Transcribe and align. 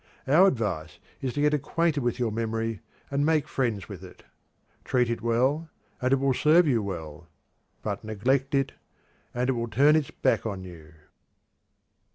Our 0.25 0.47
advice 0.47 0.97
is 1.21 1.31
to 1.35 1.41
get 1.41 1.53
acquainted 1.53 2.01
with 2.01 2.17
your 2.17 2.31
memory, 2.31 2.79
and 3.11 3.23
make 3.23 3.47
friends 3.47 3.87
with 3.87 4.03
it. 4.03 4.23
Treat 4.83 5.11
it 5.11 5.21
well 5.21 5.69
and 6.01 6.11
it 6.11 6.15
will 6.15 6.33
serve 6.33 6.65
you 6.67 6.81
well. 6.81 7.27
But 7.83 8.03
neglect 8.03 8.55
it, 8.55 8.71
and 9.31 9.47
it 9.47 9.53
will 9.53 9.67
turn 9.69 9.95
its 9.95 10.09
back 10.09 10.43
on 10.43 10.63
you. 10.63 10.93